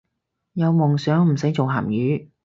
[0.53, 2.31] 有夢想唔使做鹹魚